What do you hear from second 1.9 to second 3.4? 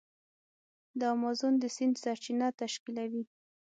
سرچینه تشکیلوي.